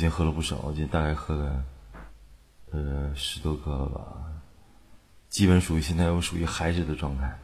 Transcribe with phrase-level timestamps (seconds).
[0.00, 1.62] 今天喝了不少，我今天大概喝了
[2.70, 4.02] 呃十多个了吧，
[5.28, 7.38] 基本属于现在我属于嗨着的状态。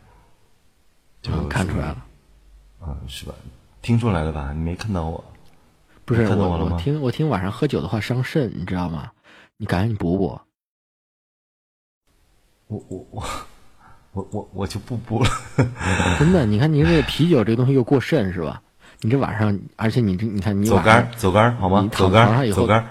[1.20, 2.06] 就嗯看出来了。
[2.80, 3.34] 于，啊、是吧？
[3.82, 4.54] 听出来了吧？
[4.54, 5.22] 你没看到我？
[6.06, 9.12] 不是我，我听我听晚上喝酒的话伤肾，你知道吗？
[9.58, 10.40] 你赶紧补补。
[12.68, 13.22] 我我我
[14.12, 15.28] 我我我就不补了。
[16.18, 18.62] 真的，你看你这个啤酒这个东西又过肾是吧？
[19.00, 21.88] 你这晚上，而且你这你看你走杆儿走杆儿好吗你？
[21.90, 22.88] 走躺杆上以后走杆。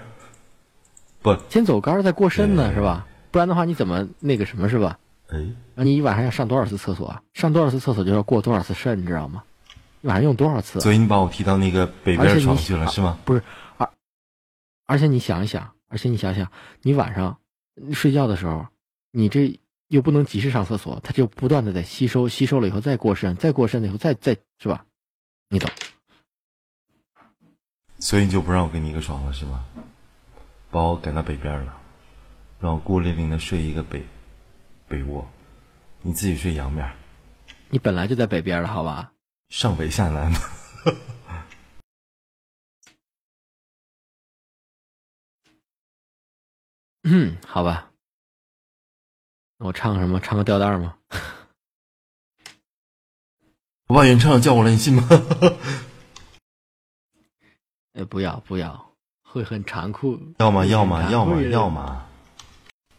[1.22, 3.08] 不，先走杆儿再过肾呢是吧？
[3.32, 5.00] 不然的话你怎么那个什么是吧？
[5.30, 7.22] 哎，那，你一晚上要上多少次厕所啊？
[7.34, 9.44] 上多少次厕所就要过多少次肾，你知道吗？
[10.02, 10.80] 一晚上用多少次？
[10.80, 13.18] 所以你把我踢到那个北边床去了啊是吗？
[13.26, 13.42] 不是，
[13.78, 13.90] 而
[14.86, 16.52] 而且你想一想，而且你想想，
[16.84, 17.38] 你晚上
[17.92, 18.68] 睡觉的时候，
[19.12, 24.86] 你这又不能及时上厕所，它就不断的在吸收，吸收了以后再过肾，再过肾了以后再再是吧？
[25.50, 25.70] 你懂？
[28.06, 29.66] 所以你就不让我跟你一个床了是吗？
[30.70, 31.76] 把我赶到北边了，
[32.60, 34.06] 让我孤零零的睡一个北
[34.88, 35.28] 北窝，
[36.04, 36.88] 你自己睡阳面，
[37.70, 39.12] 你本来就在北边了，好吧？
[39.50, 40.32] 上北下南。
[47.06, 47.92] 嗯，好吧。
[49.58, 50.20] 那我唱什么？
[50.20, 50.96] 唱个吊带吗？
[53.90, 55.10] 我把原唱叫过来，你信吗？
[57.96, 58.92] 哎，不要不要，
[59.24, 60.20] 会很残酷。
[60.40, 60.66] 要么？
[60.66, 61.02] 要么？
[61.10, 61.44] 要吗残？
[61.44, 62.06] 酷要么？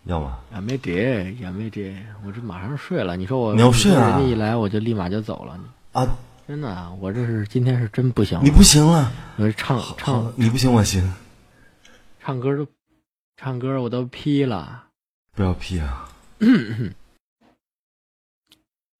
[0.05, 0.38] 要么？
[0.55, 0.92] 也没得，
[1.33, 1.94] 也没得，
[2.25, 3.16] 我这马上睡了。
[3.16, 5.58] 你说我，你要睡啊人家一来我就立马就走了。
[5.92, 6.06] 啊，
[6.48, 8.44] 真的啊，我这是今天是真不行了。
[8.44, 11.12] 你不行了，我这唱唱，你不行我行，
[12.20, 12.66] 唱歌都
[13.36, 14.84] 唱歌我都劈了。
[15.34, 16.08] 不要 P 啊。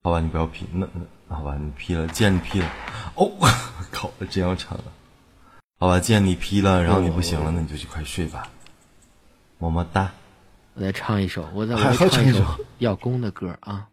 [0.03, 0.87] 好吧，你不要 P，那
[1.29, 2.71] 那好吧，你 P 了，既然你 P 了，
[3.15, 3.31] 哦，
[3.91, 4.85] 靠，我真要唱了。
[5.79, 8.51] 好吧，既然你批了，然后你不行了，那你就去快睡吧，
[9.59, 10.13] 么么哒。
[10.73, 13.89] 我再唱一首，我再我再唱一首要攻的歌啊，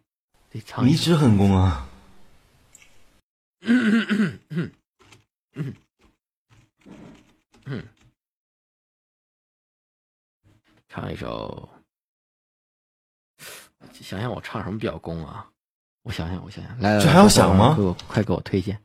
[0.50, 0.90] 得唱一首。
[0.90, 1.86] 你一直很攻啊，
[10.88, 11.68] 唱一首，
[13.92, 15.50] 想想我唱什么比较攻啊？
[16.02, 18.82] 我想想，我想想，来来，这还要想吗给我快给我推荐，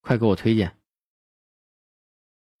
[0.00, 0.76] 快给我推荐。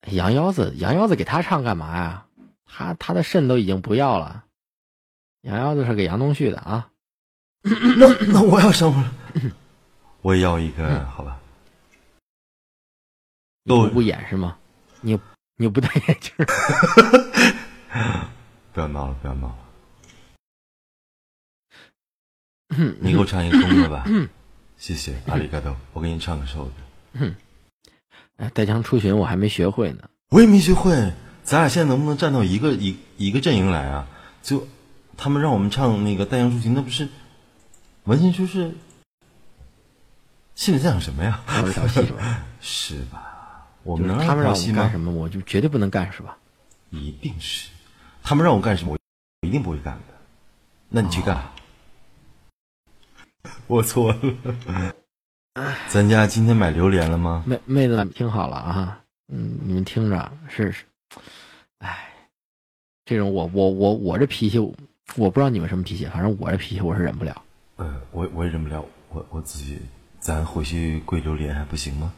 [0.08, 2.26] 羊腰子，羊腰子给他唱干嘛呀？
[2.64, 4.44] 他他的肾都已经不要了。
[5.42, 6.90] 羊腰子是给杨东旭的啊。
[7.62, 9.12] 那那我要生活了，
[10.22, 11.38] 我也要一个，好吧？
[13.66, 14.56] 都你不不演是吗？
[15.02, 15.18] 你
[15.56, 16.34] 你又不戴眼镜？
[18.72, 19.58] 不要闹了，不要闹了，
[22.78, 24.04] 嗯你给我唱一个公的吧，
[24.78, 26.70] 谢谢，阿里嘎多，我给你唱个瘦
[27.12, 27.34] 的，
[28.40, 30.08] 哎，带枪出巡我还没学会呢。
[30.30, 30.92] 我也没学会，
[31.44, 34.08] 咱俩现在能不能站到一个一一个阵营来啊？
[34.42, 34.66] 就
[35.16, 37.06] 他们让我们唱那个《带枪出巡》，那不是
[38.04, 38.72] 完全就是
[40.54, 41.42] 心里在想什么呀？
[41.46, 42.44] 玩调戏是吧？
[42.60, 43.66] 是吧？
[43.82, 46.38] 我们能让他们让我干什么，我就绝对不能干，是吧？
[46.90, 47.68] 一定是，
[48.22, 50.14] 他们让我干什么，我一定不会干的。
[50.88, 51.42] 那你去干。
[53.66, 54.94] 我错了。
[55.88, 57.44] 咱家今天买榴莲了吗？
[57.46, 59.00] 妹妹子们听好了啊，
[59.32, 60.84] 嗯，你们听着是，是
[61.78, 62.10] 哎，
[63.04, 67.42] 这种我我我我这脾气，我不知道你们什么脾气，反正我这脾气我是忍不了。
[67.76, 69.80] 呃，我我也忍不了，我我自己，
[70.18, 72.12] 咱回去跪榴莲还不行吗？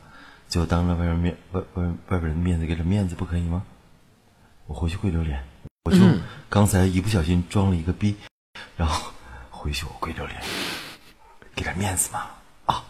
[0.48, 3.62] 就当着外边面外外外边人的面子给点面子不可以吗？
[4.66, 5.42] 我回去跪榴莲，
[5.84, 6.20] 我就嗯
[6.50, 8.14] 刚才一不小心装了一个逼，
[8.76, 9.10] 然后
[9.48, 10.38] 回去我跪榴莲，
[11.54, 12.26] 给点面子嘛。
[12.66, 12.84] 啊，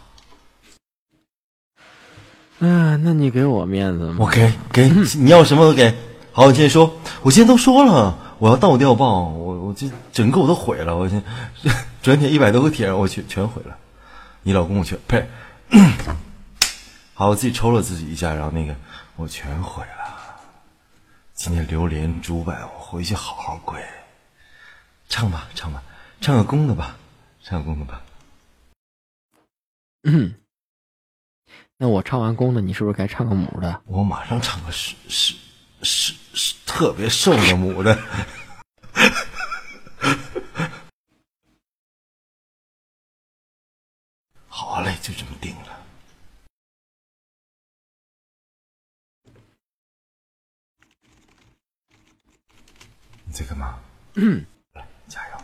[2.65, 4.17] 嗯、那你给我面子吗？
[4.19, 4.87] 我给给，
[5.17, 5.93] 你要什么都给。
[6.31, 11.21] 好，你接着说，我今天都说了，我要倒吊报，我我这整个我都毁了，我现
[12.01, 13.77] 转帖一百多个帖，我全全毁了。
[14.43, 15.27] 你老公我全呸，
[17.13, 18.73] 好，我自己抽了自己一下，然后那个
[19.17, 20.13] 我全毁了。
[21.33, 23.77] 今天榴莲猪百，我回去好好跪。
[25.09, 25.83] 唱吧，唱吧，
[26.21, 26.95] 唱个公的吧，
[27.43, 28.01] 唱个公的吧。
[30.05, 30.33] 嗯，
[31.77, 33.81] 那我唱完公的，你是不是该唱个母的？
[33.85, 35.35] 我马上唱个是是
[35.81, 37.97] 是是特别瘦的母的。
[44.47, 45.79] 好嘞，就这么定了。
[53.25, 53.77] 你在干嘛？
[54.73, 55.37] 来，加油！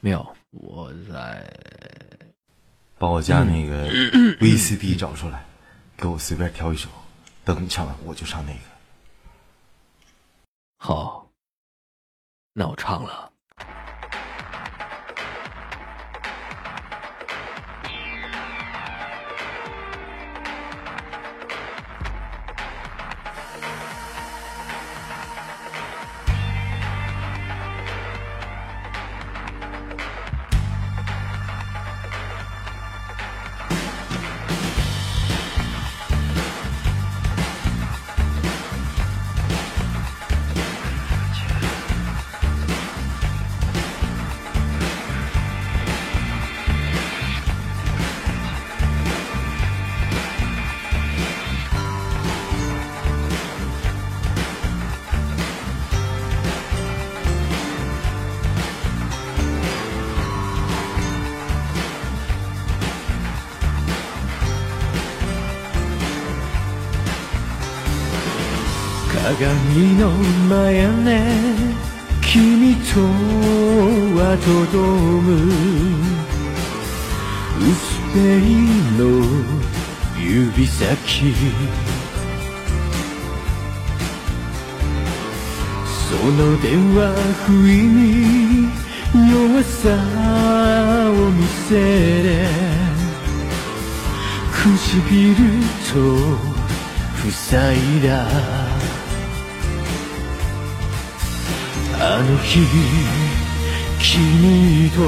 [0.00, 1.48] 没有，我在
[2.98, 3.88] 把我家那个
[4.38, 5.44] VCD 找出来，
[5.96, 6.88] 给我随便挑一首。
[7.44, 8.58] 等你唱完，我就唱那个。
[10.78, 11.30] 好，
[12.54, 13.32] 那我唱了。
[69.38, 70.08] 鏡の
[70.48, 71.76] 前ね
[72.22, 73.00] 君と
[74.16, 74.78] はとど
[75.20, 75.28] む。
[77.60, 78.20] 薄い
[78.96, 79.00] の
[80.18, 81.34] 指先。
[86.08, 87.12] その電話
[87.46, 88.70] 不意に
[89.30, 89.90] 弱さ
[91.10, 91.74] を見せ
[92.22, 92.48] れ
[94.50, 95.36] 唇
[95.92, 95.94] と
[97.30, 98.65] 塞いだ。
[101.98, 102.60] あの日
[103.98, 105.00] 君と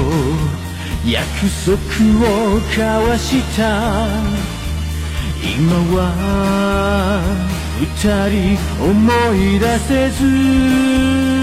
[1.07, 1.21] 約
[1.63, 1.77] 束
[2.25, 4.07] を交わした。
[5.41, 7.21] 今は
[7.79, 7.85] 二
[8.29, 8.89] 人思
[9.35, 11.38] い出せず。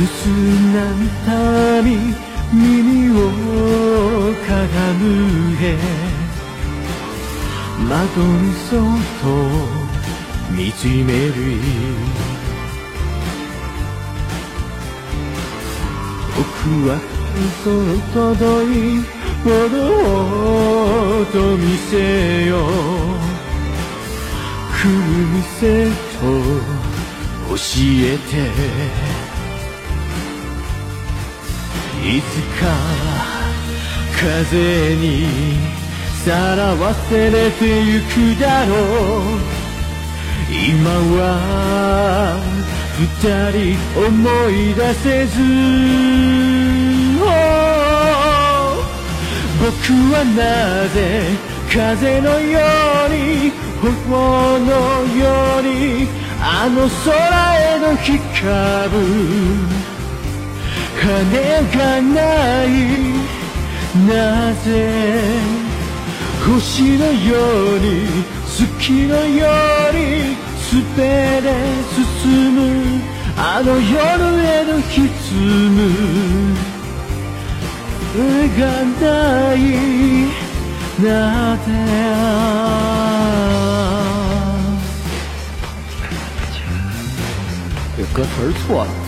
[0.00, 0.28] 退屈
[0.72, 0.80] な
[1.82, 2.14] 民
[2.52, 3.20] 耳を
[4.46, 5.04] かがむ
[5.56, 5.76] へ。
[7.86, 7.92] 窓
[8.22, 8.82] にそっ
[9.20, 9.24] と
[10.52, 11.32] 見つめる。
[16.36, 16.44] 僕
[16.88, 16.90] は
[17.62, 17.78] その
[18.14, 18.76] 届い
[19.44, 19.78] ほど
[21.26, 22.52] と見せよ
[24.72, 24.90] 来る
[25.34, 26.22] 店と
[27.50, 29.29] 教えて。
[32.02, 32.24] いつ
[32.60, 32.66] か
[34.18, 35.26] 風に
[36.24, 39.60] さらわせれてゆくだろう。
[40.50, 42.38] 今は
[42.98, 43.04] 二
[43.52, 44.08] 人思
[44.50, 45.40] い出せず。
[47.22, 47.60] Oh
[49.60, 50.98] 僕はなぜ
[51.70, 52.58] 風のよ
[53.06, 53.52] うに
[53.82, 54.68] 頬の
[55.16, 56.08] ように
[56.40, 57.14] あの空
[57.58, 58.16] への光
[58.90, 59.79] る
[61.01, 61.07] 羽
[61.77, 62.67] がない
[64.07, 64.65] なぜ
[66.45, 67.37] 星のよ
[67.75, 69.47] うに月のよ
[69.91, 70.35] うに
[70.71, 71.45] 滑れ
[72.21, 72.59] 進む
[73.37, 75.09] あの夜への歪
[75.69, 76.25] む
[78.57, 78.61] が
[79.01, 79.57] ない
[81.03, 81.61] なぜ
[87.97, 88.98] 这歌词儿错了。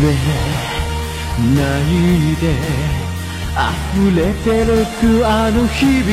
[0.00, 2.44] ないで
[3.54, 6.04] 溢れてるくあの日々。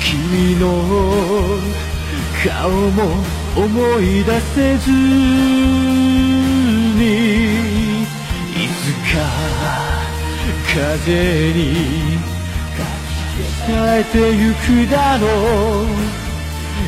[0.00, 0.64] 君の
[2.44, 3.02] 顔も
[3.56, 4.94] 思い出せずに。
[8.52, 8.70] いつ
[9.12, 9.18] か
[10.72, 11.56] 風に
[13.66, 15.26] 変えてゆくだろ
[15.82, 15.86] う。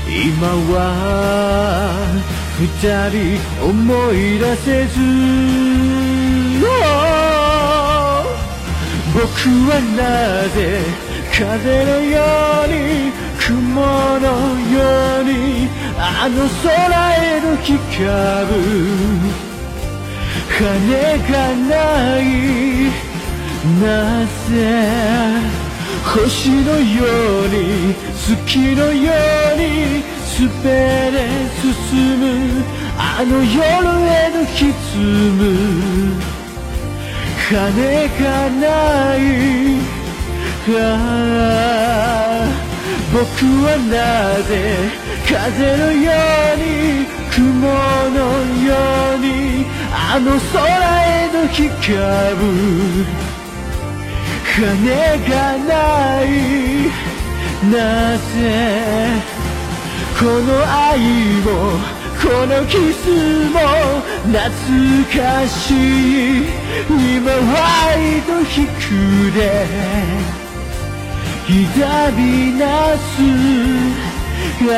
[0.09, 0.77] 今は
[2.61, 2.67] 二
[3.11, 4.99] 人思い出せず。
[6.61, 6.99] Oh
[9.15, 9.23] 僕
[9.69, 10.01] はな
[10.55, 10.59] ぜ
[11.33, 12.19] 風のよ
[12.65, 13.81] うに雲
[14.19, 14.27] の
[14.69, 14.77] よ
[15.21, 16.69] うにあの空
[17.15, 18.55] への光る
[20.49, 20.59] 羽
[21.31, 21.73] がな
[22.21, 22.23] い。
[23.81, 24.51] なぜ
[26.05, 27.07] 星のよ
[27.43, 29.13] うに月のよ
[29.55, 30.08] うに
[30.39, 30.47] 滑
[31.11, 31.17] で
[31.61, 32.65] 進む。
[32.97, 33.57] あの夜
[34.07, 35.03] へと歪
[35.33, 35.43] む。
[37.51, 37.53] 羽
[38.21, 38.67] がな
[39.17, 39.19] い。
[40.71, 40.83] あ
[41.55, 42.69] あ。
[43.11, 43.19] 僕
[43.65, 43.97] はな
[44.45, 44.53] ぜ
[45.27, 45.35] 風
[45.79, 46.13] のよ
[46.53, 46.63] うに
[47.35, 47.41] 雲
[48.11, 48.19] の
[48.63, 48.69] よ
[49.15, 50.69] うにあの空
[51.05, 51.67] へと光
[52.31, 52.45] る
[54.45, 54.61] 羽
[55.27, 55.33] が
[55.65, 55.73] な
[56.23, 56.27] い。
[57.71, 59.48] なぜ
[60.19, 60.31] この
[60.67, 60.99] 愛
[61.43, 61.49] も
[62.21, 63.09] このキス
[63.51, 63.57] も
[64.27, 64.43] 懐
[65.17, 66.49] かしい。
[66.89, 69.39] 今ワイド引くで
[71.49, 74.09] 痛みなす
[74.61, 74.69] 啊，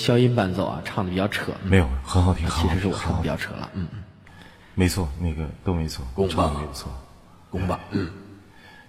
[0.00, 4.02] 消音伴奏啊，唱的比较扯，没有，很好听，其，实是我唱的比较扯了，嗯，嗯
[4.74, 6.90] 没错，那个都没错，公唱的吧没有错。
[7.50, 8.10] 公吧，嗯，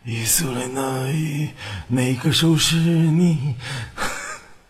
[0.06, 1.50] 一诉来那一
[1.90, 3.56] 哪个手是你？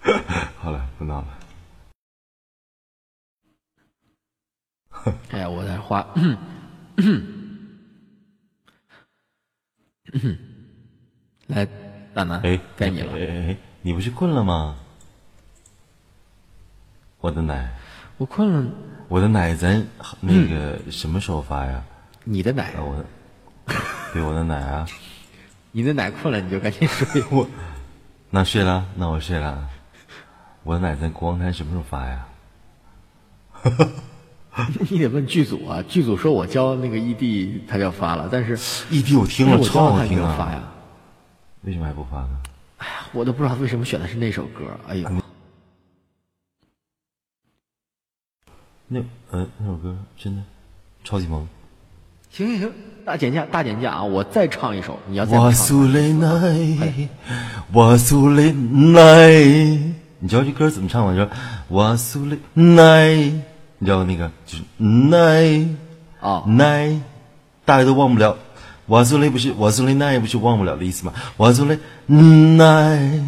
[0.57, 1.27] 好了，不闹了。
[5.29, 6.03] 哎呀，我在花，
[11.48, 11.67] 来，
[12.15, 14.75] 大南，哎，该你了哎，哎哎，你不是困了吗？
[17.21, 17.69] 我的奶，
[18.17, 18.65] 我困了，
[19.07, 19.85] 我的奶，咱
[20.19, 21.83] 那个什么时候发呀？
[22.23, 23.05] 你的奶啊，，我的，
[24.13, 24.85] 对，我的奶啊，
[25.71, 27.47] 你的奶困了你就赶紧睡， 我
[28.29, 29.69] 那睡了，那我睡了。
[30.63, 32.25] 我的奶咱国王台什么时候发呀？
[34.89, 38.57] 你得问剧组啊，剧组说我教那个 ED 他就要发了，但是
[38.89, 40.61] 异地我听了超好听啊，发呀，
[41.61, 42.39] 为什么还不发呢？
[42.77, 45.09] 哎呀我都不知道为什么选的是那首歌，哎呦，
[48.93, 49.00] 那
[49.31, 50.41] 呃那首歌真的
[51.05, 51.48] 超级萌。
[52.29, 52.74] 行行行，
[53.05, 57.10] 大减价大减价啊，我再唱一首，你要再不唱我苏雷奈，
[57.71, 59.29] 我苏雷奈，
[60.19, 61.13] 你知道这歌怎么唱吗？
[61.13, 61.29] 你说
[61.69, 63.15] 我苏雷奈，
[63.77, 65.65] 你知道那个就是奈
[66.19, 67.00] 啊，奈，
[67.63, 68.38] 大家都忘不了。
[68.88, 71.13] 我苏雷不是我苏雷奈不是忘不了的意思吗？
[71.38, 73.21] 我苏雷奈，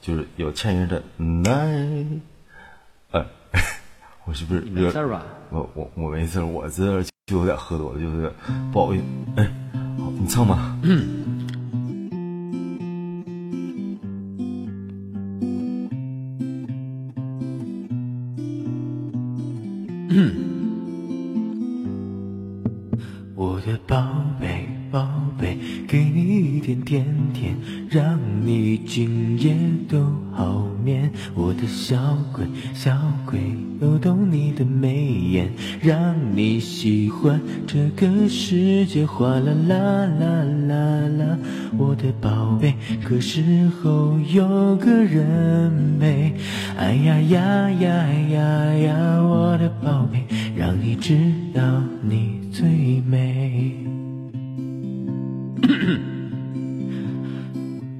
[0.00, 2.06] 就是有欠音的奈。
[4.26, 5.22] 呃，我是不是没事儿吧？
[5.50, 8.32] 我我我没事儿，我这就有点喝多了，就是
[8.72, 9.04] 不好意思。
[9.36, 9.44] 哎，
[9.98, 10.76] 好，你唱吧。
[10.82, 10.88] 我
[38.28, 39.06] 世界。
[39.06, 40.74] 哗啦啦啦啦
[41.18, 41.38] 啦，
[41.78, 46.32] 我的宝贝，可是后有个人陪。
[46.76, 50.24] 哎呀呀呀呀呀，我的宝贝，
[50.56, 51.16] 让你知
[51.54, 51.62] 道
[52.02, 53.74] 你最美。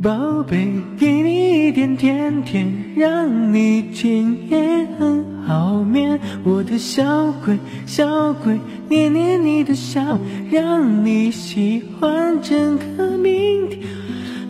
[0.03, 0.69] 宝贝，
[0.99, 6.19] 给你一点甜甜，让你今夜很好眠。
[6.45, 10.19] 我的小鬼，小鬼，捏捏你的笑，
[10.51, 13.81] 让你喜欢整个明天。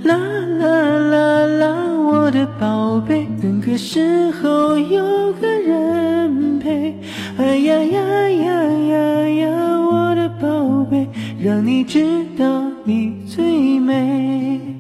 [0.05, 0.67] 啦啦
[0.99, 6.95] 啦啦，我的宝贝，等个时候有个人陪。
[7.38, 9.49] 哎呀呀呀呀呀，
[9.81, 11.09] 我的宝贝，
[11.43, 14.75] 让你知道你最美。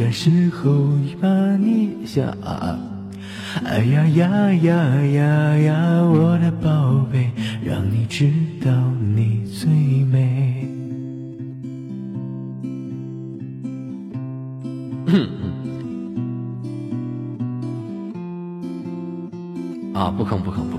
[0.00, 0.88] 的时候
[1.20, 1.28] 把
[1.58, 2.26] 你想。
[3.62, 7.30] 哎呀呀呀呀呀，我的宝贝，
[7.62, 8.32] 让你知
[8.64, 8.72] 道
[9.14, 9.68] 你最
[10.04, 10.66] 美。
[19.92, 20.78] 啊，不吭不吭不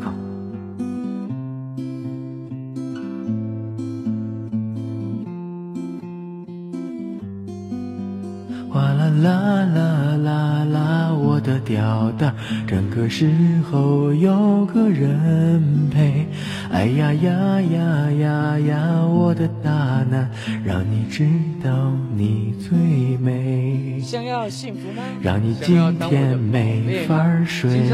[8.72, 12.34] 哗啦啦啦啦啦，我的吊带，
[12.66, 13.30] 整个时
[13.70, 16.26] 候有个人陪。
[16.72, 19.72] 哎呀呀呀呀呀，我的大
[20.10, 20.32] 男，
[20.64, 21.28] 让你知
[21.62, 22.78] 道你最
[23.18, 25.04] 美，想要幸福吗？
[25.22, 27.90] 让你今天没法睡。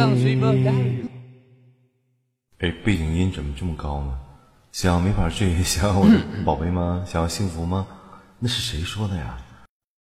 [2.59, 4.13] 哎，背景音怎么这么高呢？
[4.71, 6.13] 想要没法睡， 想要我的
[6.45, 7.03] 宝贝吗？
[7.03, 7.87] 想要幸福吗？
[8.37, 9.35] 那是谁说的呀？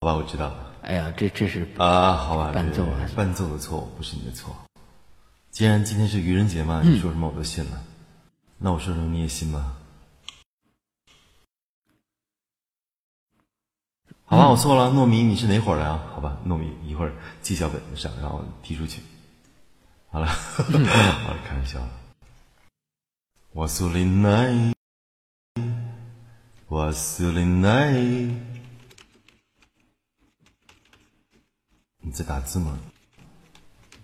[0.00, 0.74] 好吧，我知道了。
[0.82, 2.86] 哎呀，这这是啊，好吧，伴奏
[3.16, 4.54] 伴奏的错误不是你的错。
[5.50, 7.82] 既然今天是愚人节嘛，你说什么我都信了。
[8.58, 9.76] 那我说什么你也信吗？
[14.24, 16.00] 好吧，我错了，糯米，你是哪伙儿的啊？
[16.14, 17.12] 好吧，糯米一会儿
[17.42, 19.02] 记小本子上，然后踢出去。
[20.10, 20.62] 好了， 好
[21.32, 21.90] 了，开玩笑了。
[23.52, 24.72] 我苏林奈，
[26.68, 28.47] 我苏林奈。
[32.08, 32.78] 你在打字吗？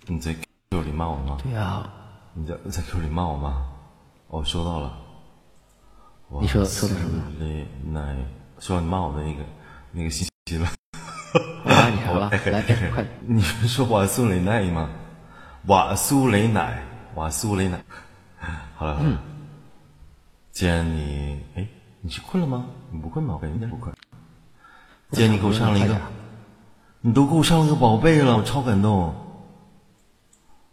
[0.06, 0.36] 你在
[0.72, 1.38] Q 里骂我吗？
[1.42, 1.90] 对啊，
[2.34, 3.66] 你在在 Q 里骂我吗？
[4.28, 4.98] 哦，收到了。
[6.42, 7.22] 你说说的什么？
[7.40, 8.14] 雷奶，
[8.58, 9.42] 说你骂我的那个
[9.90, 10.68] 那个信息了。
[12.04, 14.90] 好了， 哎来，哎快，你是说瓦苏雷奈吗？
[15.64, 16.84] 瓦苏雷奶，
[17.14, 17.82] 瓦苏雷奶。
[18.76, 19.18] 好了好了，
[20.52, 21.66] 既然你哎，
[22.02, 22.66] 你是困了吗？
[22.90, 23.32] 你不困吗？
[23.32, 23.96] 我感觉你不困。
[25.12, 25.98] 既然你给我上了一个
[27.06, 29.14] 你都给我上了个宝贝了，我超感动。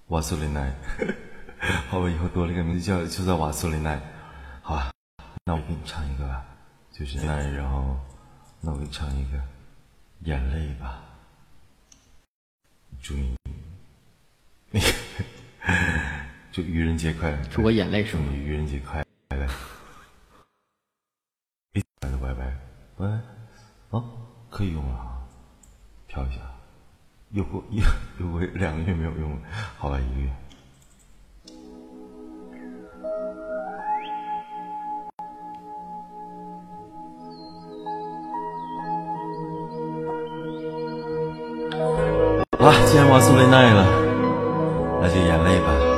[0.08, 0.74] 瓦苏里奈，
[1.90, 4.02] 好吧，以后多了一个名字叫就叫瓦苏里奈，
[4.62, 4.94] 好吧，
[5.44, 6.46] 那我给你唱一个吧，
[6.90, 7.98] 就是那，然后
[8.62, 9.42] 那我给你唱一个
[10.22, 11.02] 眼泪吧，
[13.02, 13.36] 祝你
[14.70, 14.88] 那个
[16.54, 18.24] 祝愚人节快乐，祝我眼泪是吗？
[18.26, 19.38] 祝你愚人节快乐，拜
[22.00, 22.58] 拜拜拜，
[23.00, 23.20] 喂，
[23.90, 24.10] 哦，
[24.50, 25.21] 可以用了啊，
[26.12, 26.42] 跳一下。
[27.30, 27.82] 又过 又
[28.20, 29.38] 又过两个月没有用了，
[29.78, 30.30] 好吧，一个月。
[42.60, 43.86] 好了，既然瓦苏雷奈了，
[45.02, 45.91] 那就眼泪吧。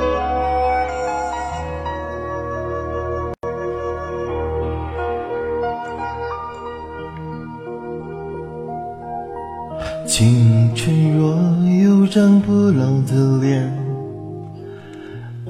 [10.16, 11.34] 青春若
[11.82, 13.68] 有张不老的脸，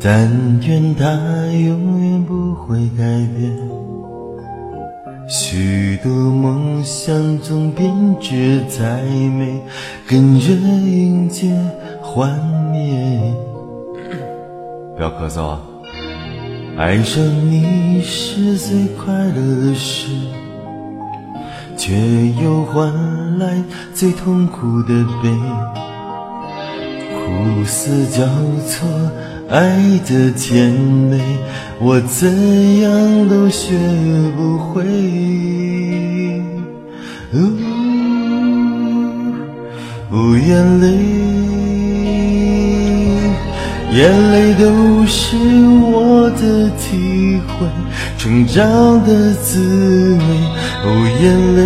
[0.00, 1.05] 但愿它
[1.53, 3.05] 永远不会改
[3.37, 3.55] 变。
[5.29, 9.61] 许多梦想总编织在美，
[10.09, 11.55] 跟着迎接
[12.00, 12.33] 幻
[12.72, 13.20] 灭。
[14.96, 15.61] 不要咳嗽啊！
[16.79, 20.07] 爱上你是最快乐的事。
[21.76, 21.92] 却
[22.42, 22.92] 又换
[23.38, 25.28] 来最痛苦的悲，
[27.12, 28.24] 苦涩交
[28.66, 28.88] 错，
[29.50, 31.20] 爱的甜美，
[31.80, 33.76] 我怎样都学
[34.37, 34.82] 不会。
[37.32, 37.37] 哦，
[40.10, 40.87] 哦眼泪，
[43.92, 45.37] 眼泪都是
[45.82, 47.66] 我的体会，
[48.16, 48.64] 成长
[49.04, 50.24] 的滋味。
[50.87, 50.88] 哦，
[51.23, 51.25] 眼
[51.57, 51.59] 泪，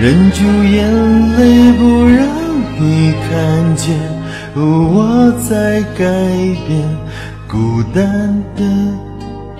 [0.00, 0.80] 忍住眼
[1.36, 1.40] 泪，
[1.78, 2.18] 不让
[2.80, 2.82] 你
[3.28, 3.30] 看
[3.76, 3.84] 见。
[4.54, 6.04] 我在改
[6.66, 6.70] 变
[7.46, 8.02] 孤单
[8.56, 8.60] 的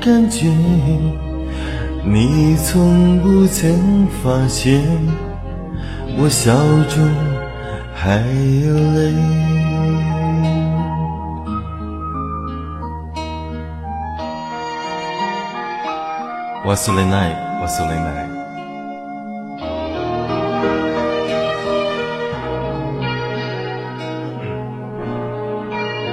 [0.01, 0.49] 感觉，
[2.05, 4.83] 你从不曾发现，
[6.19, 6.53] 我笑
[6.89, 7.07] 中
[7.95, 8.17] 还
[8.67, 9.62] 有泪。
[16.64, 17.29] 我苏雷奈，
[17.61, 18.29] 瓦苏雷奈。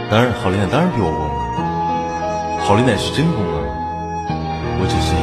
[0.09, 1.29] 当然，好林奶当然比我攻了。
[2.65, 3.61] 好林奶是真功啊，
[4.81, 5.13] 我只是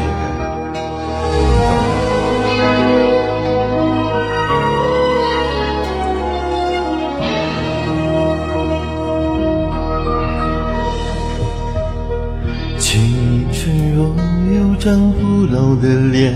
[14.87, 15.19] 张不
[15.53, 16.33] 老的脸，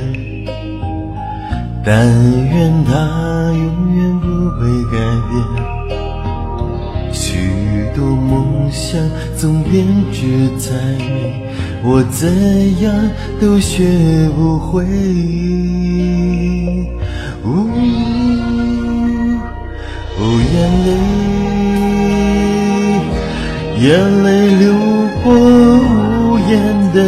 [1.85, 2.05] 但
[2.51, 2.91] 愿它
[3.53, 4.27] 永远不
[4.59, 4.99] 会改
[5.31, 5.33] 变。
[7.13, 7.23] 许
[7.95, 9.01] 多梦想
[9.37, 11.45] 总编织在你，
[11.85, 12.27] 我怎
[12.83, 12.93] 样
[13.41, 13.87] 都学
[14.37, 14.83] 不会。
[17.45, 17.49] 呜、
[20.19, 20.91] 哦，眼泪，
[23.87, 23.89] 眼
[24.25, 24.27] 泪
[24.59, 24.75] 流
[25.23, 25.31] 过
[26.19, 26.51] 无言
[26.93, 26.99] 的，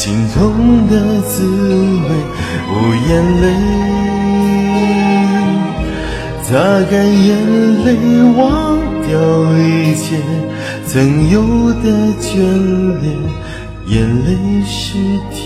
[0.00, 0.40] 心痛
[0.88, 2.08] 的滋味。
[2.70, 2.74] 哦，
[3.06, 3.10] 眼
[3.42, 3.44] 泪。
[6.42, 6.48] 擦
[6.90, 6.92] 干
[7.26, 7.28] 眼
[7.84, 7.86] 泪，
[8.34, 8.40] 忘
[9.06, 9.12] 掉
[9.58, 9.60] 一
[9.94, 10.16] 切
[10.86, 11.36] 曾有
[11.82, 11.84] 的
[12.18, 12.32] 眷
[13.02, 13.04] 恋。
[13.88, 13.92] 眼
[14.24, 14.28] 泪
[14.64, 14.96] 是
[15.34, 15.38] 甜，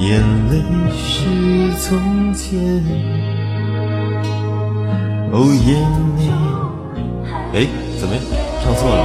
[0.00, 0.52] 眼泪
[0.98, 1.14] 是
[1.78, 2.58] 从前。
[5.30, 5.78] 哦，眼
[6.18, 6.22] 泪。
[7.54, 7.56] 哎，
[8.00, 8.20] 怎么样
[8.64, 8.98] 唱错了？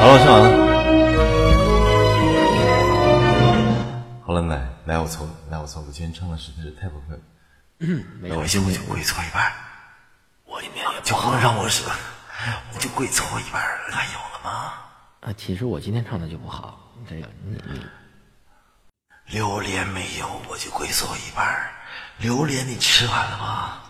[0.00, 0.67] 好了，唱完了。
[5.80, 7.24] 我今天唱的实在是太过分了。
[8.20, 9.52] 没那我现在就跪错一半，
[10.44, 11.84] 我也没有，就光让我是，
[12.74, 14.72] 我就跪错一半，还有了吗？
[15.20, 17.80] 啊，其实我今天唱的就不好，这个你你
[19.26, 21.70] 榴莲没有，我就跪错一半。
[22.18, 23.80] 榴莲你吃完了吗？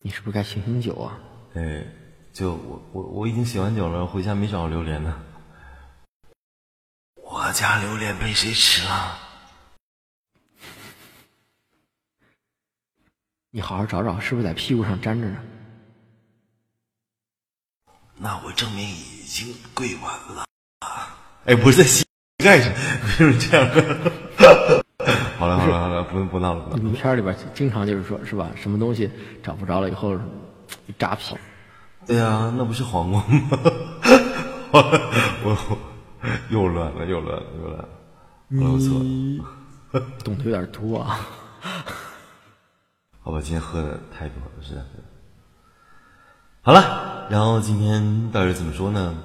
[0.00, 1.18] 你是不是该醒醒酒啊？
[1.54, 1.84] 哎，
[2.32, 5.20] 就我我我已经洗完酒了，回家没找榴莲呢。
[7.16, 9.18] 我家榴莲被谁吃了？
[13.50, 15.36] 你好好找找，是不是在屁股上粘着呢？
[18.18, 20.44] 那我证明已经跪完了。
[21.46, 22.04] 哎，不是在膝
[22.44, 24.84] 盖上，不是这样 的。
[25.38, 26.82] 好了好了好了，不不闹了不闹了。
[26.82, 28.50] 你片里边经常就是说，是吧？
[28.54, 29.10] 什么东西
[29.42, 30.14] 找不着了以后，
[30.86, 31.34] 一扎屁。
[32.06, 33.40] 对呀、那不是黄瓜吗？
[34.72, 34.78] 我
[35.44, 35.78] 我
[36.50, 37.88] 又乱了又乱了又乱了，
[38.60, 40.04] 好了我错了。
[40.22, 41.20] 懂得有点多啊。
[43.28, 44.88] 好吧，今天喝的太多了，实在是。
[46.62, 49.22] 好了，然后今天到底怎么说呢？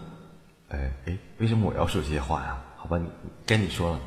[0.68, 2.62] 哎哎，为什么我要说这些话呀？
[2.76, 3.10] 好吧，你
[3.46, 4.02] 该你说了。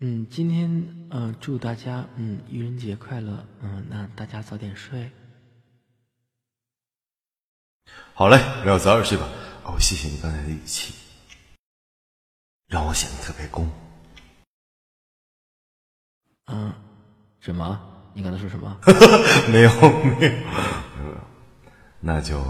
[0.00, 0.70] 嗯，今天
[1.08, 3.46] 嗯、呃祝大家嗯愚人节快乐。
[3.62, 5.10] 嗯，那大家早点睡。
[8.12, 9.26] 好嘞，让我早点睡吧。
[9.64, 10.92] 哦，谢谢你刚才的语气，
[12.66, 13.66] 让我显得特别公。
[16.44, 16.70] 嗯，
[17.40, 17.86] 什么？
[18.12, 18.76] 你刚才说什么？
[19.52, 21.16] 没有没有没有，
[22.00, 22.40] 那就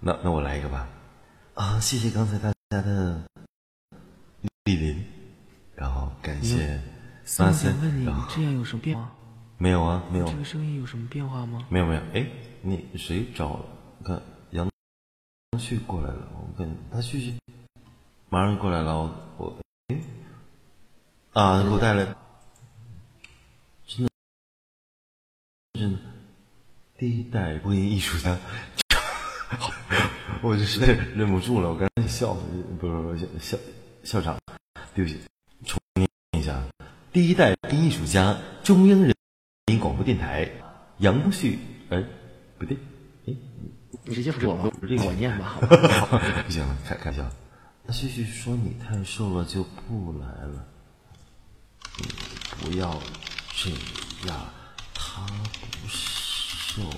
[0.00, 0.88] 那那我来一个吧。
[1.54, 3.20] 啊，谢谢刚才大家的
[4.64, 5.04] 莅临，
[5.74, 6.80] 然后感谢
[7.24, 9.10] 三三，问你这样有什么变化？
[9.58, 11.66] 没有啊没有这个声音有什么变化吗？
[11.70, 12.26] 没有没有，哎，
[12.60, 13.64] 你谁找了？
[14.04, 14.20] 看
[14.50, 14.70] 杨
[15.58, 17.34] 旭过来了，我看他旭旭
[18.28, 19.56] 马上就过来了，我我
[19.88, 19.98] 哎
[21.32, 22.06] 啊，给我带来，
[25.76, 25.98] 真的
[26.98, 28.36] 第一代播音艺术家，
[30.42, 32.34] 我就实在是忍不住了，我刚才笑，
[32.80, 33.58] 不是不是笑
[34.02, 34.38] 校长，
[34.94, 35.20] 对不起，
[35.66, 36.08] 重念
[36.38, 36.62] 一下，
[37.12, 39.14] 第一代播音艺术家，中央人
[39.66, 40.48] 民广播电台
[40.98, 41.58] 杨旭，
[41.90, 42.02] 哎，
[42.58, 42.76] 不对，
[43.26, 43.34] 哎。
[44.08, 45.56] 你直接说我，不是这个我念吧？
[45.60, 47.28] 不行了，开开玩笑。
[47.84, 50.64] 那旭旭说你太瘦了就不来了，
[51.98, 52.06] 你
[52.60, 53.00] 不要
[53.54, 53.70] 这
[54.28, 54.46] 样，
[54.94, 55.26] 他
[56.76, 56.96] 不瘦的，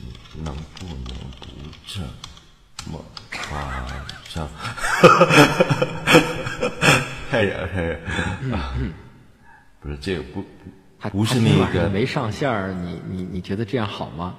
[0.00, 1.46] 你能不能不
[1.86, 2.00] 这
[2.88, 3.84] 么夸
[4.32, 4.48] 张？
[7.30, 8.00] 太远太远
[8.52, 8.74] 啊！
[9.80, 10.44] 不是这个不
[11.00, 14.36] 他不是那个没上线儿，你你你觉得这样好吗？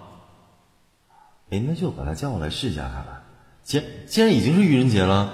[1.50, 3.22] 哎，那就把他叫过来试一下看看。
[3.64, 5.34] 既然既然已经是愚人节了，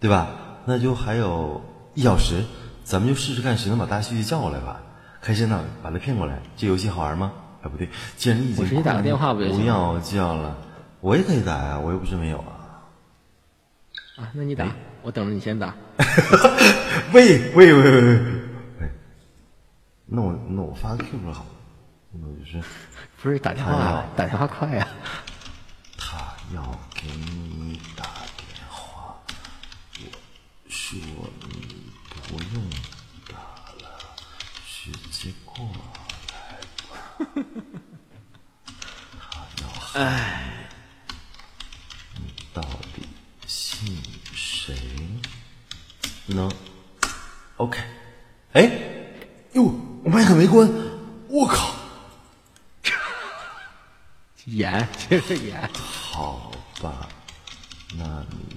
[0.00, 0.34] 对吧？
[0.64, 1.62] 那就还有
[1.94, 2.44] 一小时，
[2.82, 4.82] 咱们就试试看谁能把大旭旭叫过来吧。
[5.20, 6.40] 开心呐，把他骗过来。
[6.56, 7.32] 这游戏好玩吗？
[7.62, 10.56] 哎，不对，既然你已经我直接打个电话不就行不要叫了，
[11.00, 12.56] 我也可以打呀，我又不是没有啊。
[14.16, 14.66] 啊，那你打，
[15.02, 15.74] 我等着你先打。
[17.12, 18.14] 喂喂喂喂喂
[18.80, 18.90] 喂，
[20.06, 21.50] 那我那我发个 QQ 好了，
[22.12, 22.62] 那我就是
[23.22, 24.88] 不是打电话啊，打电话快呀、
[25.98, 26.16] 他
[26.54, 26.62] 要
[26.94, 28.04] 给你打
[28.38, 29.14] 电话，
[29.98, 30.06] 我
[30.70, 30.98] 说
[39.94, 40.68] 哎，
[42.16, 42.62] 你到
[42.94, 43.02] 底
[43.46, 43.96] 信
[44.32, 44.74] 谁
[46.26, 46.48] 呢
[47.56, 47.78] ？OK，
[48.52, 48.62] 哎，
[49.52, 49.62] 哟，
[50.04, 50.68] 我麦克没关，
[51.28, 51.74] 我靠！
[54.46, 55.68] 演，接着演。
[55.74, 57.08] 好吧，
[57.96, 58.56] 那你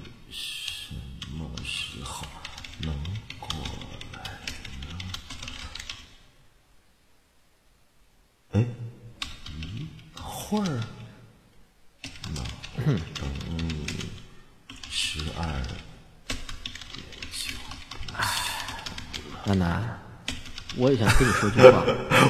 [21.49, 21.83] 说句话。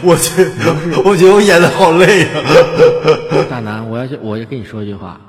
[0.03, 2.41] 我觉得，我觉得我演的好累啊。
[3.49, 5.19] 大南，我要是我要跟你说一句话，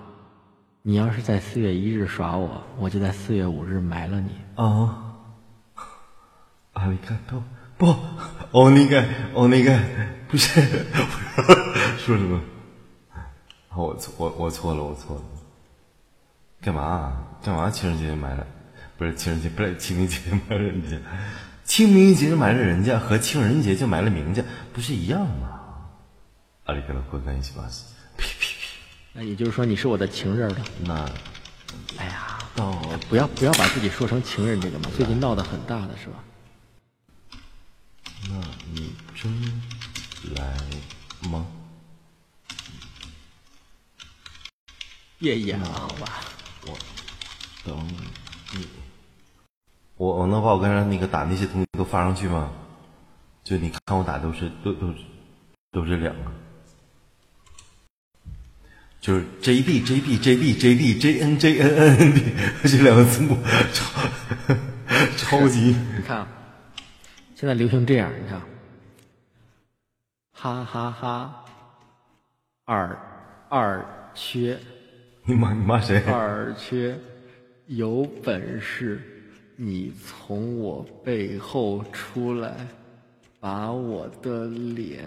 [0.83, 4.31] 你要是在四月一日耍我，我就在四月五日埋了你。
[4.55, 4.97] 啊，
[6.73, 7.43] 阿里嘎多，
[7.77, 7.95] 不，
[8.51, 9.79] 哦，那个，哦，那个，
[10.29, 10.61] 不是，
[11.99, 12.41] 说什么？
[13.75, 15.23] 哦，我错，我我错了，我错了。
[16.63, 17.13] 干嘛？
[17.45, 17.69] 干嘛？
[17.71, 18.47] 情人节买了，
[18.97, 20.19] 不是情人节，不是清明节
[20.49, 20.97] 买了人家，
[21.65, 25.51] 清明节就埋了人家和情人节就埋了名家，不是一样吗？
[26.65, 27.69] 阿里嘎多，滚干一起吧！
[28.17, 28.57] 呸呸呸！
[29.13, 30.65] 那也就是说你是我的情人了。
[30.81, 30.95] 那
[31.99, 32.73] 哎呀，到
[33.09, 36.25] 不要不要把自己说成情人这个嘛，最近闹得很大的是吧？
[38.29, 38.41] 那
[38.73, 39.31] 你真
[40.37, 40.57] 来
[41.29, 41.47] 吗？
[45.19, 46.21] 别演了，好吧？
[46.67, 46.79] 我
[47.65, 47.87] 等
[48.53, 48.67] 你，
[50.05, 52.53] 我我能把我刚才那个打那些东西都发上去吗？
[53.43, 54.95] 就你看我打都是都都是
[55.73, 56.31] 都是两个，
[59.01, 62.23] 就是 J B J B J B J B J N J N N D
[62.69, 63.37] 这两个字母，
[63.73, 64.03] 超
[65.17, 66.29] 超级你看啊，
[67.35, 68.41] 现在流行这样，你看，
[70.33, 71.45] 哈哈哈，
[72.67, 72.99] 二
[73.49, 74.59] 二缺
[75.25, 76.03] 你骂你骂谁？
[76.07, 76.99] 二缺，
[77.67, 79.14] 有本事
[79.57, 82.67] 你从我背后出来，
[83.39, 85.05] 把我的脸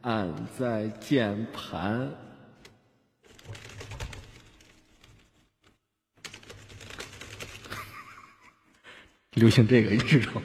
[0.00, 2.10] 按在键盘。
[9.34, 10.42] 流行这个，你知道吗？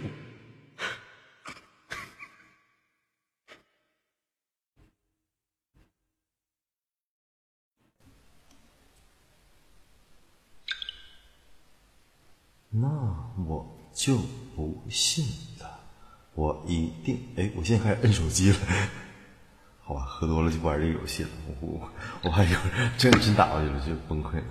[12.72, 12.88] 那
[13.48, 14.18] 我就
[14.56, 15.26] 不信
[15.60, 15.68] 了，
[16.36, 18.58] 我一定哎，我现在开始摁手机了。
[19.82, 21.30] 好吧，喝多了就不玩这个游戏了。
[21.48, 21.90] 我我
[22.24, 22.60] 我还有
[22.96, 24.44] 真真打过去了，就崩溃了。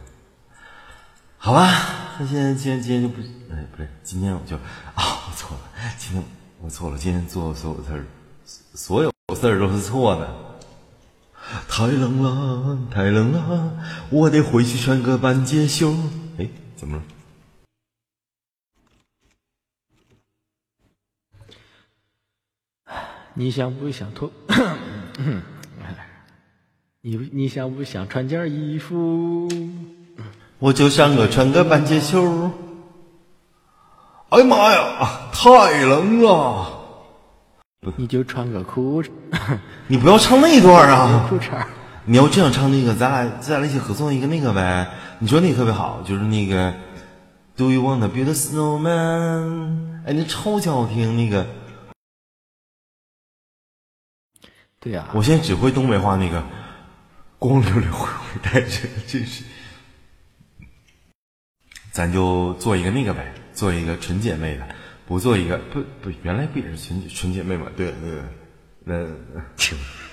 [1.37, 1.71] 好吧，
[2.19, 5.63] 那现在今天今天就不哎不对，今天我就啊我错了，
[5.97, 6.25] 今天
[6.61, 8.05] 我错了，今天做所有事儿，
[8.75, 10.29] 所有事儿都是错的。
[11.69, 13.79] 太冷了，太冷了，
[14.11, 15.95] 我得回去穿个半截袖。
[16.37, 17.03] 哎，怎么了？
[23.39, 24.29] 你想不想脱？
[27.03, 29.49] 你你想不想穿件衣服？
[30.59, 32.51] 我就像个穿个半截袖。
[34.31, 36.67] 哎呀妈呀，太冷了！
[37.95, 39.05] 你就穿个裤
[39.87, 41.25] 你不要唱那段啊！
[41.31, 41.65] 裤衩。
[42.07, 44.85] 你要这样唱那个，咱俩咱俩一起合作一个那个呗。
[45.21, 46.75] 你说那个特别好，就是那个
[47.57, 50.01] Do you wanna build a snowman？
[50.05, 51.47] 哎，那超级好听那个。
[54.81, 56.43] 对呀、我现在只会东北话那个，
[57.39, 59.45] 光溜溜灰灰带着，真是。
[61.91, 64.69] 咱就做一个那个呗，做一个纯姐妹的，
[65.07, 67.67] 不做一个不不，原来不也是纯纯姐妹嘛？
[67.77, 68.23] 对，那个
[68.85, 69.43] 那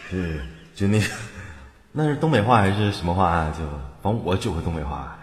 [0.10, 0.40] 对，
[0.74, 1.06] 就那个
[1.92, 3.56] 那是东北话还是什么话啊？
[3.56, 3.64] 就
[4.02, 5.20] 反正我只会东北话。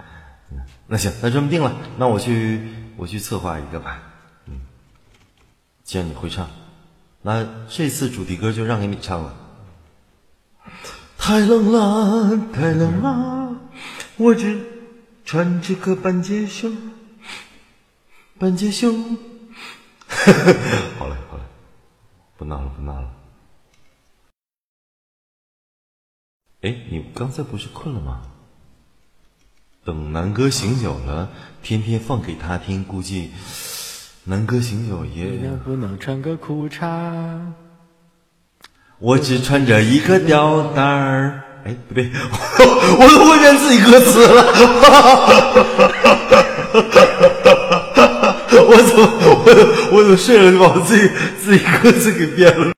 [0.53, 2.61] 嗯那行，那这么定了，那我去
[2.97, 4.03] 我去策划一个吧。
[4.47, 4.61] 嗯，
[5.83, 6.49] 既然你会唱，
[7.23, 9.37] 那这次主题歌就让给你唱了。
[11.17, 13.57] 太冷了，太冷了，
[14.17, 14.61] 我只
[15.25, 16.73] 穿着个半截袖，
[18.39, 18.93] 半截袖。
[20.99, 21.45] 好了好了，
[22.37, 23.11] 不闹了不闹了。
[26.63, 28.23] 哎，你刚才不是困了吗？
[29.85, 31.31] 等南哥醒酒了，
[31.63, 33.33] 天天放给他听，估计
[34.25, 37.41] 南哥醒酒也你能不能穿个裤衩？
[39.01, 41.43] 我只穿着一个吊带儿。
[41.65, 44.45] 哎，不对，我 我都会编自己歌词了。
[48.65, 51.09] 我怎么我我怎么睡了就把我自己
[51.43, 52.73] 自己歌词给编了？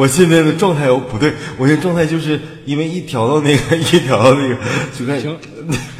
[0.00, 4.56] 我现在的状态我不对，我现在状态就是因为一调到那个 一调到那个
[4.98, 5.28] 就开始。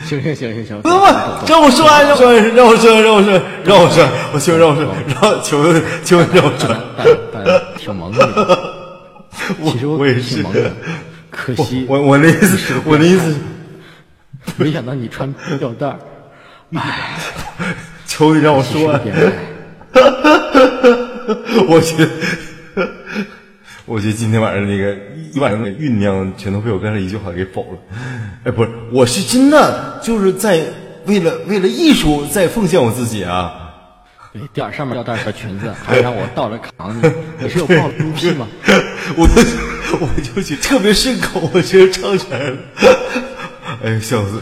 [0.09, 1.05] 行行行行行行，不不，
[1.47, 4.85] 让我说完，让我说完，让我说完，让我说完，让我说完，我求让我说，
[5.21, 5.63] 让求
[6.03, 6.81] 求让我说完。
[6.97, 7.05] 大
[7.45, 8.59] 大挺萌的。
[9.71, 10.73] 其实我也是挺萌的，
[11.31, 13.37] 可惜我我那意思，我的意思，
[14.57, 15.99] 没想到你穿吊带儿，
[18.07, 19.01] 求你让我说完。
[19.03, 19.31] 变态。
[21.69, 21.97] 我觉
[22.75, 22.89] 得，
[23.91, 24.97] 我觉得今天晚上那个
[25.33, 27.79] 一晚上的酝酿，全都被我刚才一句话给否了。
[28.45, 30.65] 哎，不是，我是真的就是在
[31.07, 33.53] 为了为了艺术在奉献我自己啊。
[34.33, 37.11] 对，点儿上面吊带小裙子，还让我倒着扛你，
[37.43, 38.47] 你是有暴露癖吗？
[39.17, 42.59] 我就我就觉得特别顺口，我觉得唱出来了，
[43.83, 44.41] 哎，笑死！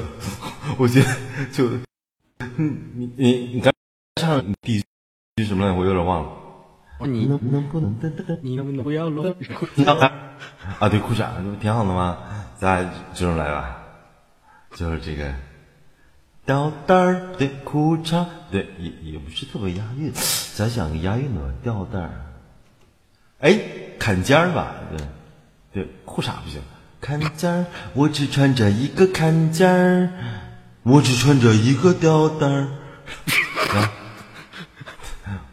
[0.76, 1.06] 我觉得
[1.50, 1.70] 就，
[2.58, 3.72] 嗯，你你你刚
[4.20, 4.84] 唱第一句
[5.36, 5.72] 句什么来？
[5.72, 6.28] 我有点忘了。
[7.06, 8.38] 你能不能不能噔噔噔？
[8.42, 9.32] 你能不能不要乱？
[10.78, 12.18] 啊，对，裤衩这不挺好的吗？
[12.58, 13.76] 咱俩这种来吧，
[14.74, 15.32] 就是这个
[16.44, 20.12] 吊带儿，对，裤衩，对，也也不是特别押韵，
[20.54, 22.10] 咱想个押韵的吧，吊带儿，
[23.40, 23.58] 哎，
[23.98, 25.06] 坎肩儿吧，对，
[25.72, 26.60] 对，裤衩不行，
[27.00, 30.10] 坎肩儿，我只穿着一个坎肩儿，
[30.82, 32.68] 我只穿着一个吊带儿，啊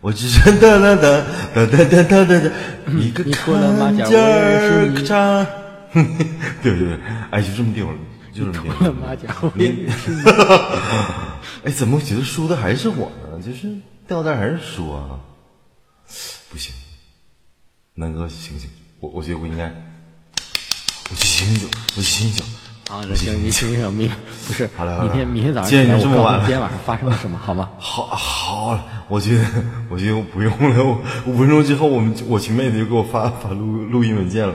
[0.05, 2.51] 我只想哒哒哒哒哒哒哒哒哒，
[2.99, 5.47] 一个你脱了马甲坎肩我也是儿唱，
[6.61, 6.99] 对对对，
[7.31, 7.97] 哎，就这么定了，
[8.31, 8.93] 就这么定了。
[8.93, 10.21] 马甲，我也是你。
[11.65, 13.41] 哎，怎么觉得输的还是我呢？
[13.43, 13.67] 就是
[14.07, 15.19] 吊带还是输啊？
[16.51, 16.71] 不行，
[17.95, 19.73] 南哥醒醒，我我觉得我应该，
[21.09, 22.45] 我去醒醒酒，我去醒醒酒。
[22.89, 24.09] 啊，那行，你醒醒，明
[24.47, 27.69] 不是好了明天明天早上既然起来你这么晚今天晚上发生了什么，好吗？
[27.79, 29.45] 好好了，我觉得
[29.89, 34.53] 我觉得我不用了，我五分钟之后我们我群妹子就给我发发录录音文件了，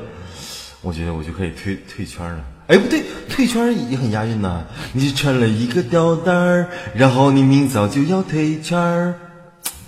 [0.81, 2.45] 我觉得我就可以退退圈了。
[2.69, 4.63] 哎，不对，退圈也很押韵呐。
[4.93, 9.15] 你是穿了一个吊带儿，然后你明早就要退圈儿，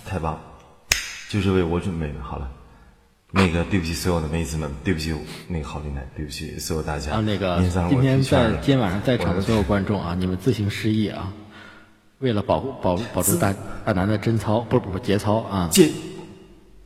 [0.05, 0.39] 太棒了，
[1.29, 2.15] 就是为我准备的。
[2.21, 2.49] 好了，
[3.35, 5.11] 那个对不起所有的妹子们，对不起
[5.47, 7.13] 那个好丽奶，对不起所有大家。
[7.13, 11.33] 啊，那个今天在在今天晚上在场的所有观众啊，你们自行失忆啊，
[12.19, 13.51] 为了保护保保住大
[13.83, 15.89] 大南的贞操，不是不是节操啊，见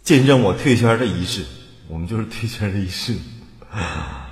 [0.01, 1.43] 见证我退圈的仪式，
[1.89, 3.13] 我们就是退圈的仪式。
[3.69, 4.29] 哎呀，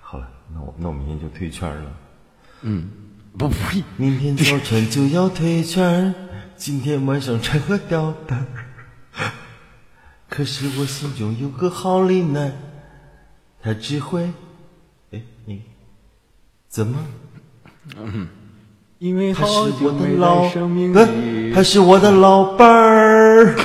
[0.00, 1.92] 好了，那我那我明天就退圈了。
[2.62, 2.88] 嗯
[3.38, 6.12] 不呸，明天早晨就要退圈，
[6.56, 8.46] 今天晚上穿个吊带儿。
[10.38, 12.52] 可是我心中有个好丽奶，
[13.60, 14.30] 她只会，
[15.10, 15.60] 哎，你
[16.68, 16.96] 怎么？
[17.96, 18.28] 嗯
[19.00, 23.56] 因为她是好我久没的老在生命里她是我的老伴儿。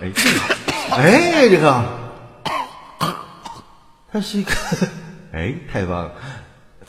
[0.00, 0.40] 哎，这个
[0.88, 1.84] 好，哎，这个，
[4.10, 4.52] 他是一个，
[5.32, 6.12] 哎，太棒了！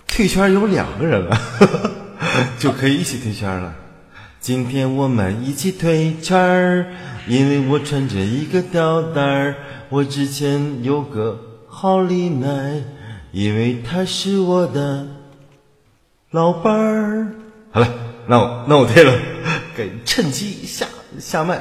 [0.08, 1.38] 退圈有两个人了，
[2.58, 3.76] 就可以一起退圈了。
[4.46, 6.86] 今天我们一起退圈儿，
[7.28, 9.56] 因为我穿着一个吊带儿。
[9.90, 12.80] 我之前有个好丽奶，
[13.32, 15.08] 因为她是我的
[16.30, 17.32] 老伴儿。
[17.72, 17.92] 好了，
[18.28, 19.20] 那我那我退了，
[19.76, 20.86] 给趁机下
[21.18, 21.60] 下麦。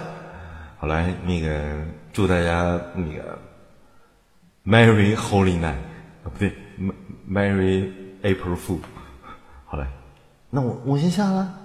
[0.77, 3.39] 好来，那个祝大家那个
[4.67, 5.81] Merry Holy Night
[6.23, 7.89] 啊，不对，Ma-，Merry
[8.23, 8.81] April Fool。
[9.65, 9.87] 好嘞，
[10.51, 11.61] 那我我先下了。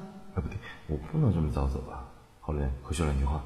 [0.90, 2.04] 我不能这么早走吧？
[2.40, 3.40] 好嘞，回说两句话。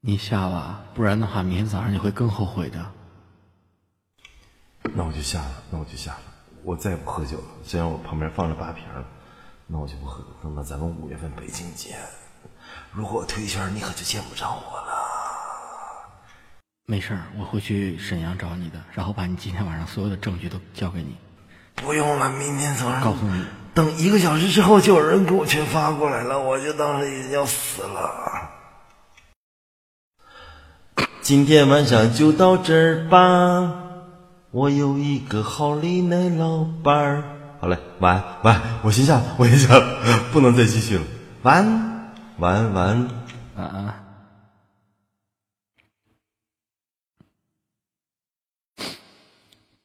[0.00, 2.90] 你下吧，不然的话，明天早上你会更后悔的。
[4.94, 6.22] 那我就下了，那我就下了，
[6.64, 7.44] 我再也不喝酒了。
[7.62, 9.04] 虽然我旁边放着八瓶了，
[9.66, 10.26] 那我就不喝了。
[10.42, 11.98] 等到咱们五月份北京见，
[12.90, 14.92] 如果我退圈，你可就见不着我了。
[16.86, 21.14] 没事儿，我会去沈阳找你的，然后把你今天晚上所有的证据都交给你。
[21.76, 28.50] 不用了，明天早上告诉你，等一个小时之后，就有人给我全发过来了，我就当时已经要死了。
[31.22, 33.72] 今天晚上就到这儿吧，
[34.50, 37.24] 我有一个好丽奶老伴儿。
[37.60, 41.04] 好嘞，晚安，晚安，我先下了，我先下了，不能再继续了。
[41.42, 43.08] 晚安，晚安，晚安。
[43.54, 44.02] 啊啊！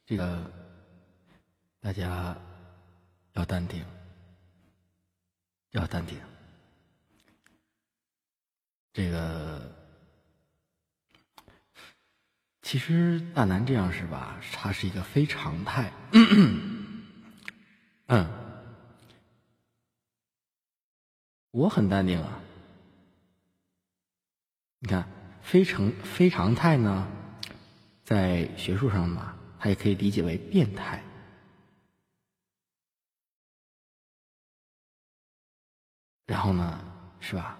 [0.06, 0.40] 这个
[1.82, 2.36] 大家
[3.38, 3.86] 要淡定，
[5.70, 6.20] 要淡定。
[8.92, 9.72] 这个
[12.64, 14.42] 其实大南这样是吧？
[14.52, 15.94] 他是一个非常态。
[18.08, 18.28] 嗯，
[21.52, 22.42] 我很淡定啊。
[24.80, 25.08] 你看，
[25.44, 27.08] 非常非常态呢，
[28.04, 31.04] 在学术上嘛，它也可以理解为变态。
[36.28, 36.80] 然后呢，
[37.20, 37.58] 是吧？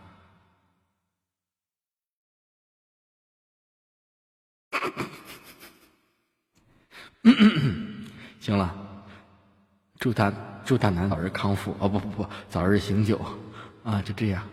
[8.40, 8.76] 行了，
[10.00, 10.32] 祝他
[10.66, 13.20] 祝大南早日康复哦，不不不，早日醒酒
[13.84, 14.02] 啊！
[14.02, 14.48] 就这样。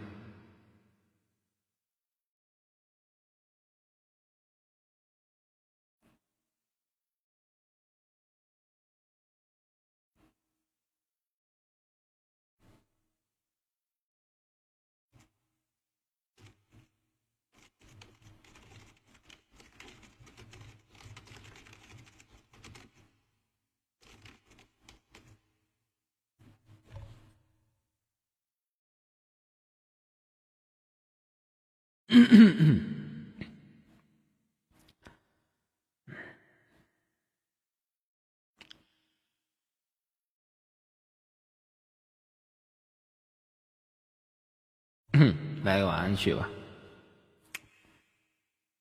[45.65, 46.49] 来个晚安曲吧。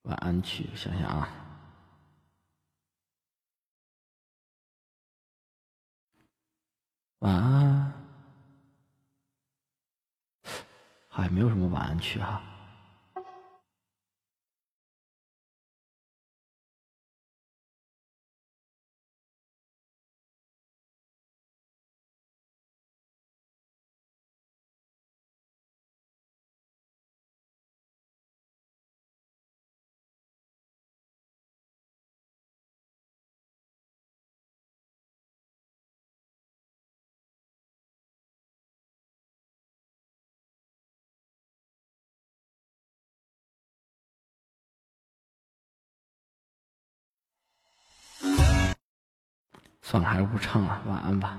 [0.04, 1.30] 晚安曲，想想啊，
[7.20, 7.94] 晚安，
[11.08, 12.44] 好像没有什么晚安曲哈、
[49.84, 51.38] 算了，还是不唱了，晚安吧。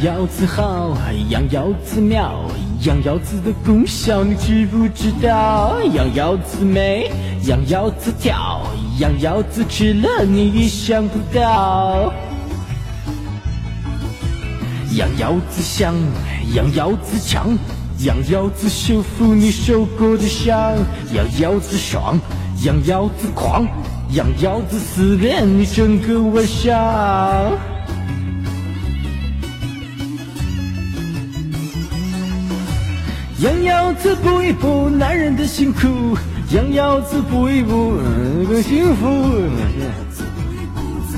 [0.00, 0.96] 羊腰子好，
[1.28, 2.44] 羊腰子妙，
[2.82, 5.76] 羊腰子的功效你知不知道？
[5.92, 7.10] 羊腰子美，
[7.44, 8.62] 羊腰子跳，
[9.00, 12.12] 羊腰子吃了你意想不到。
[14.94, 15.94] 羊腰子香，
[16.54, 17.58] 羊腰子强，
[18.04, 20.76] 羊腰子修复你受过的伤。
[21.12, 22.16] 羊腰子爽，
[22.62, 23.66] 羊腰子狂，
[24.12, 27.77] 羊腰子撕裂你整个晚上。
[33.40, 36.18] 羊腰子补一补男人的辛苦，
[36.52, 39.06] 羊腰子补一补嗯更幸福。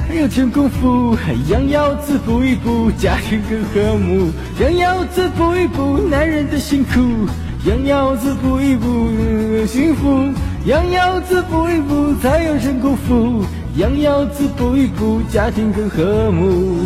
[0.07, 1.17] 还有真功夫，
[1.49, 7.01] 羊腰子补一补家庭更和睦，羊腰子补一补男人的辛苦，
[7.65, 10.31] 羊腰子补一补嗯更幸福，
[10.67, 13.43] 羊腰子补一补才有真功夫，
[13.77, 16.81] 羊腰子补一补家庭更和睦。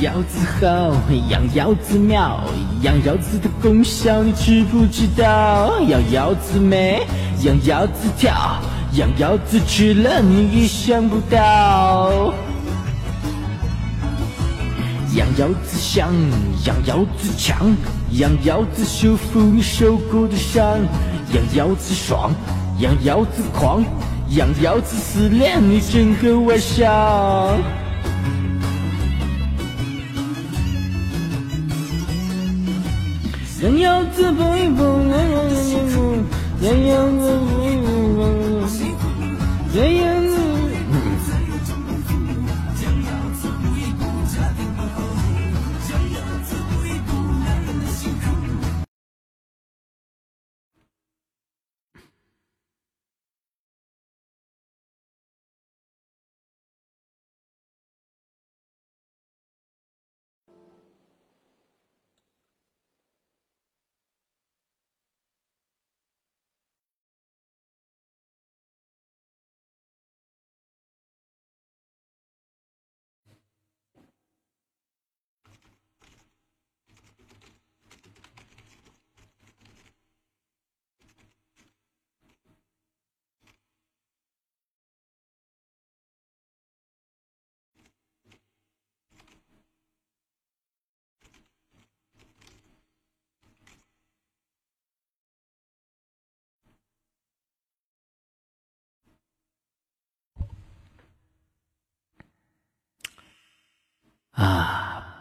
[0.00, 0.94] 羊腰子好，
[1.28, 2.40] 羊腰子妙，
[2.82, 5.80] 羊腰子的功效你知不知道？
[5.80, 7.04] 羊腰子美，
[7.42, 8.60] 羊腰子跳，
[8.92, 12.32] 羊腰子吃了你意想不到。
[15.16, 16.14] 羊腰子香，
[16.64, 17.74] 羊腰子强，
[18.12, 20.78] 羊腰子修复你受过的伤。
[21.34, 22.32] 羊腰子爽，
[22.78, 23.82] 羊腰子狂，
[24.30, 27.87] 羊腰子撕裂你整个晚上。
[33.60, 35.18] 羊腰子补一补，羊
[36.86, 37.88] 腰子补一补，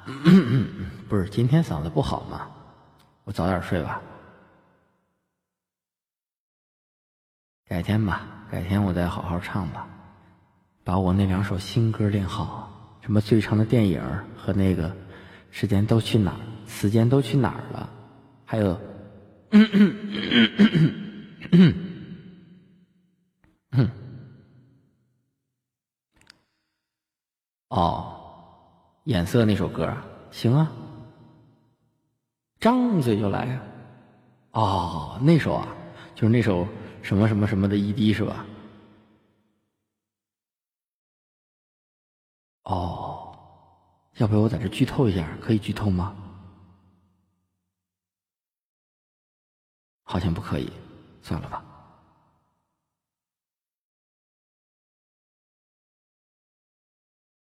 [1.10, 2.50] 不是今天嗓子不好吗？
[3.26, 4.02] 我早点睡吧。
[7.66, 9.86] 改天吧，改天我再好好唱吧，
[10.86, 14.02] 把我那两首新歌练好，什么最长的电影
[14.38, 14.96] 和那个
[15.52, 17.90] 时间都去哪儿，时间都去哪儿了，
[18.46, 18.80] 还有
[27.68, 28.17] 哦，
[29.08, 30.70] 眼色那首歌啊，行啊，
[32.60, 33.64] 张嘴就来啊。
[34.52, 35.66] 哦，那首啊，
[36.14, 36.68] 就是那首
[37.02, 38.46] 什么什么什么的 ED 是吧？
[42.64, 43.34] 哦，
[44.18, 45.26] 要不要我在这剧透一下？
[45.40, 46.14] 可以剧透吗？
[50.04, 50.70] 好像不可以，
[51.22, 51.64] 算了吧。